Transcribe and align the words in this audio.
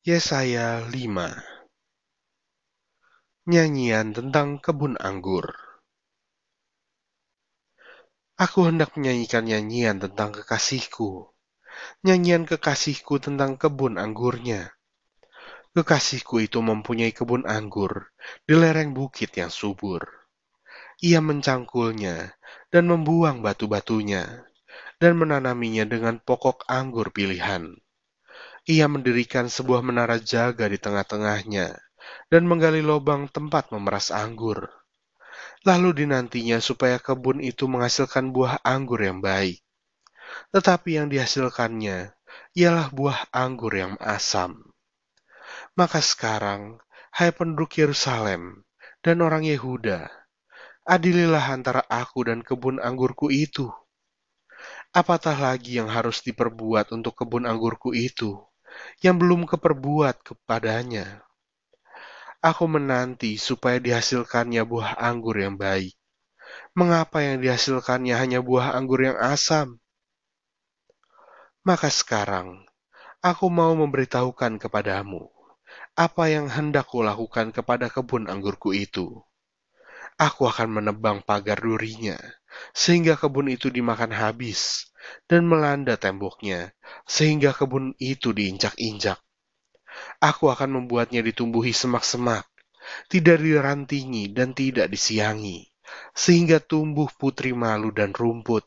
Yesaya 0.00 0.80
5 0.88 0.96
Nyanyian 3.52 4.16
tentang 4.16 4.56
kebun 4.56 4.96
anggur 4.96 5.52
Aku 8.40 8.64
hendak 8.64 8.96
menyanyikan 8.96 9.44
nyanyian 9.44 10.00
tentang 10.00 10.32
kekasihku, 10.32 11.28
nyanyian 12.00 12.48
kekasihku 12.48 13.20
tentang 13.20 13.60
kebun 13.60 14.00
anggurnya. 14.00 14.72
Kekasihku 15.76 16.48
itu 16.48 16.64
mempunyai 16.64 17.12
kebun 17.12 17.44
anggur 17.44 18.08
di 18.48 18.56
lereng 18.56 18.96
bukit 18.96 19.36
yang 19.36 19.52
subur. 19.52 20.00
Ia 21.04 21.20
mencangkulnya 21.20 22.40
dan 22.72 22.88
membuang 22.88 23.44
batu-batunya, 23.44 24.48
dan 24.96 25.20
menanaminya 25.20 25.84
dengan 25.84 26.16
pokok 26.24 26.64
anggur 26.72 27.12
pilihan 27.12 27.76
ia 28.68 28.86
mendirikan 28.88 29.48
sebuah 29.48 29.80
menara 29.80 30.20
jaga 30.20 30.68
di 30.68 30.76
tengah-tengahnya 30.76 31.78
dan 32.28 32.42
menggali 32.44 32.84
lubang 32.84 33.30
tempat 33.30 33.72
memeras 33.72 34.12
anggur. 34.12 34.68
Lalu 35.64 36.04
dinantinya 36.04 36.56
supaya 36.60 36.96
kebun 36.96 37.44
itu 37.44 37.68
menghasilkan 37.68 38.32
buah 38.32 38.64
anggur 38.64 39.00
yang 39.04 39.20
baik. 39.20 39.60
Tetapi 40.52 40.96
yang 40.96 41.12
dihasilkannya 41.12 42.16
ialah 42.56 42.88
buah 42.92 43.28
anggur 43.34 43.72
yang 43.76 43.94
asam. 44.00 44.70
Maka 45.76 46.00
sekarang, 46.00 46.80
hai 47.16 47.30
penduduk 47.34 47.76
Yerusalem 47.76 48.64
dan 49.04 49.20
orang 49.20 49.44
Yehuda, 49.44 50.08
adililah 50.86 51.44
antara 51.52 51.82
aku 51.86 52.26
dan 52.26 52.40
kebun 52.40 52.80
anggurku 52.80 53.28
itu. 53.28 53.68
Apatah 54.90 55.38
lagi 55.38 55.78
yang 55.78 55.86
harus 55.86 56.24
diperbuat 56.26 56.90
untuk 56.90 57.14
kebun 57.22 57.46
anggurku 57.46 57.94
itu? 57.94 58.49
Yang 59.04 59.16
belum 59.20 59.48
keperbuat 59.48 60.22
kepadanya. 60.24 61.24
Aku 62.40 62.64
menanti 62.66 63.36
supaya 63.36 63.76
dihasilkannya 63.76 64.64
buah 64.64 64.96
anggur 64.96 65.36
yang 65.36 65.60
baik. 65.60 65.92
Mengapa 66.72 67.20
yang 67.20 67.44
dihasilkannya 67.44 68.16
hanya 68.16 68.40
buah 68.40 68.72
anggur 68.74 69.04
yang 69.04 69.18
asam? 69.20 69.76
Maka 71.60 71.92
sekarang, 71.92 72.64
aku 73.20 73.52
mau 73.52 73.76
memberitahukan 73.76 74.56
kepadamu 74.56 75.28
apa 75.94 76.30
yang 76.30 76.48
hendak 76.50 76.88
kulakukan 76.88 77.54
kepada 77.54 77.92
kebun 77.92 78.26
anggurku 78.26 78.74
itu. 78.74 79.20
Aku 80.18 80.44
akan 80.48 80.80
menebang 80.80 81.24
pagar 81.24 81.60
durinya, 81.60 82.18
sehingga 82.76 83.16
kebun 83.16 83.48
itu 83.48 83.72
dimakan 83.72 84.12
habis, 84.12 84.89
dan 85.26 85.48
melanda 85.48 85.96
temboknya, 85.96 86.74
sehingga 87.08 87.56
kebun 87.56 87.96
itu 87.98 88.30
diinjak-injak. 88.34 89.18
Aku 90.22 90.52
akan 90.52 90.80
membuatnya 90.80 91.20
ditumbuhi 91.24 91.74
semak-semak, 91.74 92.46
tidak 93.10 93.42
dirantingi 93.42 94.30
dan 94.30 94.52
tidak 94.56 94.88
disiangi, 94.88 95.68
sehingga 96.14 96.62
tumbuh 96.62 97.10
putri 97.16 97.52
malu 97.52 97.90
dan 97.90 98.14
rumput. 98.14 98.64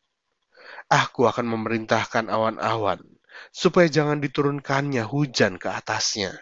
Aku 0.91 1.25
akan 1.25 1.47
memerintahkan 1.47 2.27
awan-awan, 2.29 3.01
supaya 3.49 3.89
jangan 3.89 4.21
diturunkannya 4.21 5.03
hujan 5.07 5.57
ke 5.57 5.71
atasnya. 5.71 6.37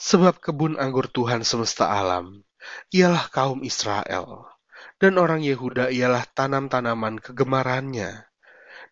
Sebab 0.00 0.40
kebun 0.40 0.80
anggur 0.80 1.12
Tuhan 1.12 1.44
semesta 1.44 1.92
alam 1.92 2.40
ialah 2.88 3.28
kaum 3.28 3.60
Israel 3.60 4.48
dan 5.00 5.16
orang 5.16 5.40
Yehuda 5.40 5.88
ialah 5.88 6.28
tanam-tanaman 6.36 7.24
kegemarannya. 7.24 8.28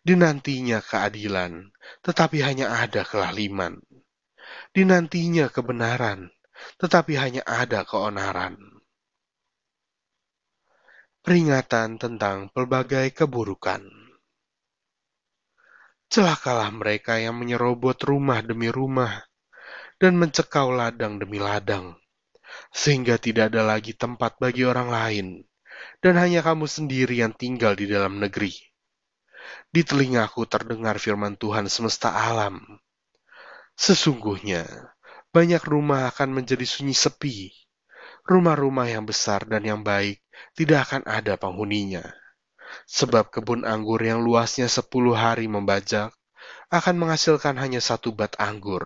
Dinantinya 0.01 0.81
keadilan, 0.81 1.69
tetapi 2.01 2.41
hanya 2.41 2.73
ada 2.81 3.05
kelaliman. 3.05 3.77
Dinantinya 4.73 5.53
kebenaran, 5.53 6.33
tetapi 6.81 7.13
hanya 7.13 7.45
ada 7.45 7.85
keonaran. 7.85 8.57
Peringatan 11.21 12.01
tentang 12.01 12.49
pelbagai 12.49 13.13
keburukan. 13.13 13.85
Celakalah 16.09 16.73
mereka 16.73 17.21
yang 17.21 17.37
menyerobot 17.37 18.01
rumah 18.01 18.41
demi 18.41 18.73
rumah 18.73 19.29
dan 20.01 20.17
mencekau 20.17 20.73
ladang 20.73 21.21
demi 21.21 21.37
ladang, 21.37 21.93
sehingga 22.73 23.21
tidak 23.21 23.53
ada 23.53 23.61
lagi 23.61 23.93
tempat 23.93 24.41
bagi 24.41 24.65
orang 24.65 24.89
lain 24.89 25.27
dan 25.99 26.15
hanya 26.19 26.43
kamu 26.43 26.65
sendiri 26.65 27.19
yang 27.19 27.35
tinggal 27.35 27.75
di 27.75 27.85
dalam 27.85 28.19
negeri. 28.19 28.51
Di 29.69 29.81
telingaku 29.85 30.45
terdengar 30.49 30.97
firman 30.97 31.37
Tuhan 31.37 31.69
semesta 31.69 32.13
alam. 32.13 32.59
Sesungguhnya, 33.79 34.65
banyak 35.29 35.61
rumah 35.63 36.09
akan 36.09 36.41
menjadi 36.41 36.65
sunyi 36.65 36.97
sepi. 36.97 37.53
Rumah-rumah 38.25 38.89
yang 38.89 39.05
besar 39.05 39.45
dan 39.45 39.63
yang 39.65 39.81
baik 39.81 40.21
tidak 40.53 40.89
akan 40.89 41.01
ada 41.05 41.37
penghuninya. 41.37 42.03
Sebab 42.85 43.33
kebun 43.33 43.65
anggur 43.65 44.01
yang 44.01 44.21
luasnya 44.21 44.69
sepuluh 44.69 45.17
hari 45.17 45.49
membajak 45.49 46.13
akan 46.69 47.01
menghasilkan 47.01 47.57
hanya 47.57 47.81
satu 47.81 48.13
bat 48.13 48.37
anggur, 48.37 48.85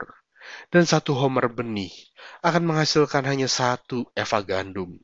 dan 0.71 0.87
satu 0.87 1.11
homer 1.15 1.51
benih 1.51 1.91
akan 2.39 2.63
menghasilkan 2.63 3.27
hanya 3.27 3.51
satu 3.51 4.07
eva 4.15 4.39
gandum. 4.43 4.99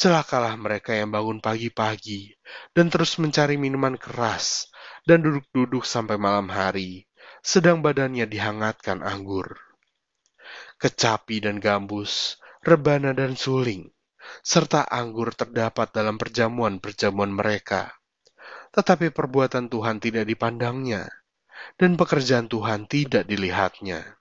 Celakalah 0.00 0.56
mereka 0.56 0.96
yang 0.96 1.12
bangun 1.12 1.44
pagi-pagi 1.44 2.32
dan 2.72 2.88
terus 2.88 3.20
mencari 3.20 3.60
minuman 3.60 4.00
keras 4.00 4.72
dan 5.04 5.20
duduk-duduk 5.20 5.84
sampai 5.84 6.16
malam 6.16 6.48
hari, 6.48 7.04
sedang 7.44 7.84
badannya 7.84 8.24
dihangatkan 8.24 9.04
anggur. 9.04 9.60
Kecapi 10.80 11.44
dan 11.44 11.60
gambus, 11.60 12.40
rebana 12.64 13.12
dan 13.12 13.36
suling, 13.36 13.92
serta 14.40 14.88
anggur 14.88 15.36
terdapat 15.36 15.92
dalam 15.92 16.16
perjamuan-perjamuan 16.16 17.36
mereka. 17.36 17.92
Tetapi 18.72 19.12
perbuatan 19.12 19.68
Tuhan 19.68 20.00
tidak 20.00 20.24
dipandangnya, 20.24 21.12
dan 21.76 22.00
pekerjaan 22.00 22.48
Tuhan 22.48 22.88
tidak 22.88 23.28
dilihatnya. 23.28 24.16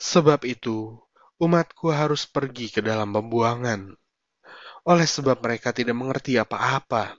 Sebab 0.00 0.40
itu, 0.48 0.96
umatku 1.36 1.92
harus 1.92 2.24
pergi 2.24 2.72
ke 2.72 2.80
dalam 2.80 3.12
pembuangan, 3.12 4.00
oleh 4.86 5.08
sebab 5.08 5.42
mereka 5.44 5.74
tidak 5.74 5.96
mengerti 5.96 6.36
apa-apa. 6.40 7.16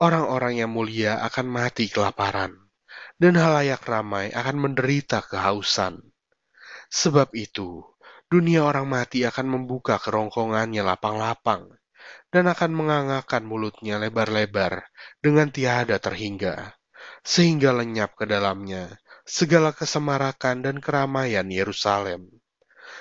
Orang-orang 0.00 0.64
yang 0.64 0.72
mulia 0.72 1.20
akan 1.26 1.46
mati 1.46 1.92
kelaparan, 1.92 2.56
dan 3.20 3.36
halayak 3.36 3.84
ramai 3.84 4.32
akan 4.32 4.56
menderita 4.56 5.20
kehausan. 5.20 6.00
Sebab 6.88 7.36
itu, 7.36 7.84
dunia 8.32 8.64
orang 8.64 8.88
mati 8.88 9.28
akan 9.28 9.46
membuka 9.46 10.00
kerongkongannya 10.00 10.80
lapang-lapang, 10.80 11.68
dan 12.32 12.48
akan 12.48 12.72
mengangakan 12.72 13.44
mulutnya 13.44 14.00
lebar-lebar 14.00 14.88
dengan 15.20 15.52
tiada 15.52 16.00
terhingga, 16.00 16.72
sehingga 17.20 17.76
lenyap 17.76 18.16
ke 18.16 18.24
dalamnya 18.24 18.96
segala 19.28 19.76
kesemarakan 19.76 20.64
dan 20.64 20.76
keramaian 20.80 21.44
Yerusalem, 21.46 22.39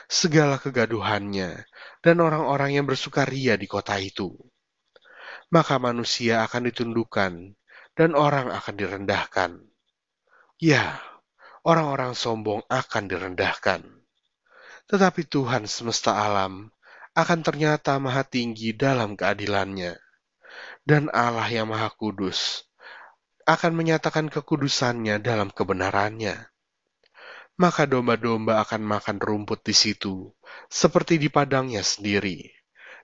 segala 0.09 0.57
kegaduhannya, 0.57 1.69
dan 2.01 2.17
orang-orang 2.17 2.81
yang 2.81 2.85
bersukaria 2.89 3.53
di 3.61 3.69
kota 3.69 4.01
itu. 4.01 4.33
Maka 5.53 5.77
manusia 5.77 6.41
akan 6.49 6.73
ditundukkan 6.73 7.33
dan 7.93 8.09
orang 8.17 8.49
akan 8.49 8.73
direndahkan. 8.73 9.51
Ya, 10.57 10.97
orang-orang 11.61 12.17
sombong 12.17 12.65
akan 12.65 13.03
direndahkan. 13.05 13.85
Tetapi 14.89 15.21
Tuhan 15.29 15.69
semesta 15.69 16.17
alam 16.17 16.73
akan 17.13 17.39
ternyata 17.45 18.01
maha 18.01 18.25
tinggi 18.25 18.73
dalam 18.73 19.13
keadilannya. 19.13 19.93
Dan 20.81 21.13
Allah 21.13 21.45
yang 21.53 21.69
maha 21.69 21.93
kudus 21.93 22.65
akan 23.45 23.77
menyatakan 23.77 24.25
kekudusannya 24.33 25.21
dalam 25.21 25.53
kebenarannya 25.53 26.49
maka 27.59 27.83
domba-domba 27.83 28.63
akan 28.63 28.87
makan 28.87 29.17
rumput 29.19 29.67
di 29.67 29.75
situ, 29.75 30.31
seperti 30.71 31.19
di 31.19 31.27
padangnya 31.27 31.83
sendiri, 31.83 32.47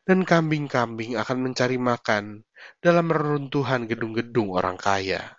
dan 0.08 0.24
kambing-kambing 0.24 1.20
akan 1.20 1.52
mencari 1.52 1.76
makan 1.76 2.40
dalam 2.80 3.12
reruntuhan 3.12 3.84
gedung-gedung 3.84 4.56
orang 4.56 4.80
kaya. 4.80 5.36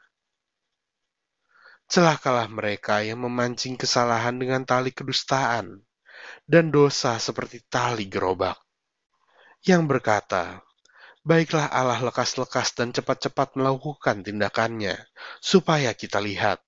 Celakalah 1.88 2.44
mereka 2.52 3.00
yang 3.00 3.24
memancing 3.24 3.80
kesalahan 3.80 4.36
dengan 4.36 4.68
tali 4.68 4.92
kedustaan, 4.92 5.80
dan 6.44 6.68
dosa 6.68 7.16
seperti 7.16 7.64
tali 7.72 8.12
gerobak, 8.12 8.60
yang 9.64 9.88
berkata, 9.88 10.60
Baiklah 11.26 11.72
Allah 11.72 11.98
lekas-lekas 12.06 12.76
dan 12.78 12.92
cepat-cepat 12.92 13.58
melakukan 13.58 14.22
tindakannya, 14.22 14.94
supaya 15.42 15.90
kita 15.96 16.22
lihat 16.22 16.65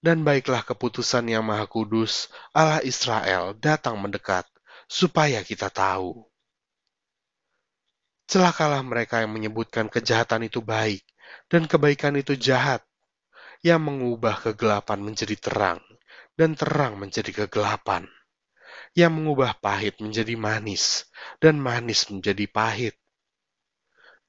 dan 0.00 0.24
baiklah 0.24 0.64
keputusan 0.64 1.28
yang 1.28 1.44
maha 1.44 1.68
kudus, 1.68 2.32
Allah 2.56 2.80
Israel 2.84 3.52
datang 3.56 4.00
mendekat, 4.00 4.48
supaya 4.88 5.44
kita 5.44 5.68
tahu. 5.68 6.24
Celakalah 8.26 8.80
mereka 8.80 9.20
yang 9.20 9.32
menyebutkan 9.32 9.92
kejahatan 9.92 10.48
itu 10.48 10.64
baik, 10.64 11.04
dan 11.52 11.68
kebaikan 11.68 12.16
itu 12.16 12.34
jahat, 12.34 12.80
yang 13.60 13.84
mengubah 13.84 14.40
kegelapan 14.40 15.04
menjadi 15.04 15.36
terang 15.36 15.80
dan 16.40 16.56
terang 16.56 16.96
menjadi 16.96 17.44
kegelapan, 17.44 18.08
yang 18.96 19.12
mengubah 19.12 19.60
pahit 19.60 20.00
menjadi 20.00 20.32
manis 20.40 21.04
dan 21.36 21.60
manis 21.60 22.08
menjadi 22.08 22.48
pahit. 22.48 22.96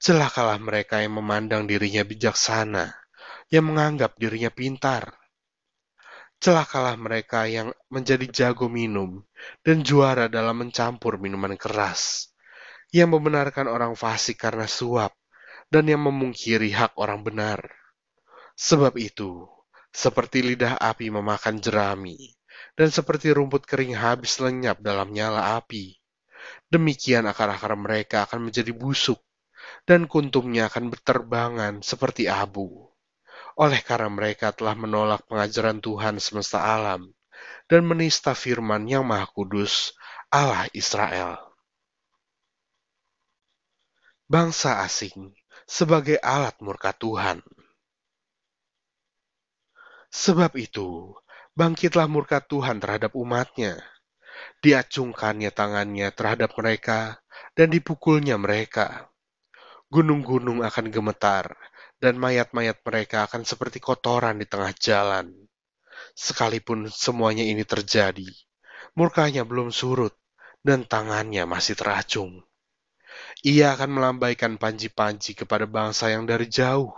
Celakalah 0.01 0.59
mereka 0.59 0.99
yang 0.99 1.15
memandang 1.15 1.69
dirinya 1.69 2.03
bijaksana, 2.03 2.91
yang 3.47 3.71
menganggap 3.71 4.17
dirinya 4.19 4.51
pintar. 4.51 5.20
Celakalah 6.41 6.97
mereka 6.97 7.45
yang 7.45 7.69
menjadi 7.93 8.25
jago 8.25 8.65
minum 8.65 9.21
dan 9.61 9.85
juara 9.85 10.25
dalam 10.25 10.65
mencampur 10.65 11.21
minuman 11.21 11.53
keras, 11.53 12.33
yang 12.89 13.13
membenarkan 13.13 13.69
orang 13.69 13.93
fasik 13.93 14.41
karena 14.41 14.65
suap, 14.65 15.13
dan 15.69 15.85
yang 15.85 16.01
memungkiri 16.01 16.73
hak 16.73 16.97
orang 16.97 17.21
benar. 17.21 17.61
Sebab 18.57 18.97
itu, 18.97 19.45
seperti 19.93 20.41
lidah 20.41 20.81
api 20.81 21.13
memakan 21.13 21.61
jerami, 21.61 22.33
dan 22.73 22.89
seperti 22.89 23.29
rumput 23.29 23.69
kering 23.69 23.93
habis 23.93 24.41
lenyap 24.41 24.81
dalam 24.81 25.13
nyala 25.13 25.61
api. 25.61 25.93
Demikian 26.73 27.29
akar-akar 27.29 27.77
mereka 27.77 28.25
akan 28.25 28.49
menjadi 28.49 28.73
busuk, 28.73 29.21
dan 29.85 30.09
kuntumnya 30.09 30.73
akan 30.73 30.89
berterbangan 30.89 31.85
seperti 31.85 32.25
abu. 32.25 32.90
Oleh 33.59 33.83
karena 33.83 34.07
mereka 34.07 34.55
telah 34.55 34.75
menolak 34.75 35.27
pengajaran 35.27 35.83
Tuhan 35.83 36.19
semesta 36.23 36.63
alam, 36.63 37.11
dan 37.67 37.87
menista 37.87 38.35
firman 38.35 38.87
yang 38.87 39.03
maha 39.03 39.27
kudus, 39.31 39.95
Allah 40.31 40.67
Israel. 40.71 41.39
Bangsa 44.31 44.79
asing 44.87 45.35
sebagai 45.67 46.15
alat 46.23 46.55
murka 46.63 46.95
Tuhan. 46.95 47.43
Sebab 50.11 50.55
itu, 50.59 51.15
bangkitlah 51.55 52.07
murka 52.07 52.43
Tuhan 52.43 52.79
terhadap 52.79 53.15
umatnya. 53.15 53.79
Diacungkannya 54.63 55.51
tangannya 55.51 56.11
terhadap 56.15 56.55
mereka, 56.55 57.19
dan 57.55 57.71
dipukulnya 57.71 58.35
mereka. 58.39 59.11
Gunung-gunung 59.91 60.63
akan 60.63 60.87
gemetar, 60.91 61.51
dan 62.01 62.17
mayat-mayat 62.17 62.81
mereka 62.81 63.29
akan 63.29 63.45
seperti 63.45 63.77
kotoran 63.77 64.41
di 64.41 64.49
tengah 64.49 64.73
jalan. 64.73 65.29
Sekalipun 66.17 66.89
semuanya 66.89 67.45
ini 67.45 67.61
terjadi, 67.61 68.25
murkanya 68.97 69.45
belum 69.45 69.69
surut, 69.69 70.17
dan 70.65 70.83
tangannya 70.83 71.45
masih 71.45 71.77
teracung. 71.77 72.41
Ia 73.45 73.77
akan 73.77 74.01
melambaikan 74.01 74.57
panji-panji 74.57 75.37
kepada 75.37 75.69
bangsa 75.69 76.09
yang 76.09 76.25
dari 76.25 76.49
jauh, 76.49 76.89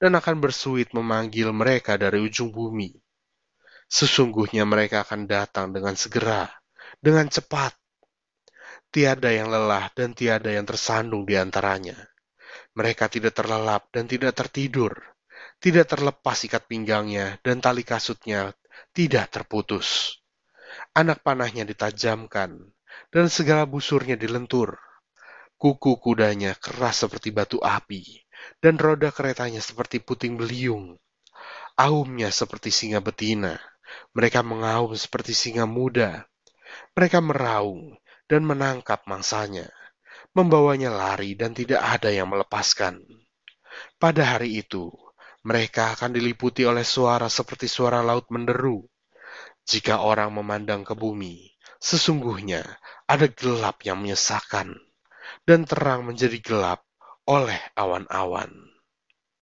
dan 0.00 0.16
akan 0.16 0.40
bersuit 0.40 0.90
memanggil 0.96 1.52
mereka 1.52 2.00
dari 2.00 2.18
ujung 2.18 2.48
bumi. 2.48 2.96
Sesungguhnya 3.88 4.64
mereka 4.64 5.04
akan 5.04 5.28
datang 5.28 5.76
dengan 5.76 5.92
segera, 5.92 6.48
dengan 7.00 7.28
cepat. 7.28 7.76
Tiada 8.88 9.28
yang 9.28 9.52
lelah 9.52 9.92
dan 9.92 10.16
tiada 10.16 10.48
yang 10.48 10.64
tersandung 10.64 11.28
di 11.28 11.36
antaranya. 11.36 11.96
Mereka 12.78 13.10
tidak 13.10 13.34
terlelap 13.34 13.90
dan 13.90 14.06
tidak 14.06 14.38
tertidur, 14.38 14.94
tidak 15.58 15.90
terlepas 15.90 16.38
ikat 16.46 16.70
pinggangnya 16.70 17.42
dan 17.42 17.58
tali 17.58 17.82
kasutnya 17.82 18.54
tidak 18.94 19.34
terputus. 19.34 20.18
Anak 20.94 21.26
panahnya 21.26 21.66
ditajamkan 21.66 22.54
dan 23.10 23.26
segala 23.26 23.66
busurnya 23.66 24.14
dilentur. 24.14 24.78
Kuku 25.58 25.98
kudanya 25.98 26.54
keras 26.54 27.02
seperti 27.02 27.34
batu 27.34 27.58
api 27.58 28.22
dan 28.62 28.78
roda 28.78 29.10
keretanya 29.10 29.58
seperti 29.58 29.98
puting 29.98 30.38
beliung. 30.38 30.94
Aumnya 31.74 32.30
seperti 32.30 32.70
singa 32.70 33.02
betina, 33.02 33.58
mereka 34.14 34.46
mengaum 34.46 34.94
seperti 34.94 35.34
singa 35.34 35.66
muda. 35.66 36.30
Mereka 36.94 37.18
meraung 37.18 37.98
dan 38.30 38.46
menangkap 38.46 39.02
mangsanya, 39.10 39.66
membawanya 40.36 40.92
lari 40.92 41.32
dan 41.34 41.56
tidak 41.56 41.80
ada 41.80 42.12
yang 42.12 42.28
melepaskan. 42.28 43.00
Pada 43.96 44.36
hari 44.36 44.60
itu, 44.60 44.92
mereka 45.48 45.96
akan 45.96 46.12
diliputi 46.12 46.68
oleh 46.68 46.84
suara 46.84 47.32
seperti 47.32 47.70
suara 47.70 48.04
laut 48.04 48.28
menderu. 48.28 48.84
Jika 49.64 50.04
orang 50.04 50.36
memandang 50.36 50.84
ke 50.84 50.92
bumi, 50.92 51.52
sesungguhnya 51.80 52.64
ada 53.08 53.28
gelap 53.32 53.80
yang 53.84 54.04
menyesakan, 54.04 54.76
dan 55.48 55.64
terang 55.64 56.04
menjadi 56.04 56.36
gelap 56.44 56.84
oleh 57.24 57.60
awan-awan. 57.76 58.67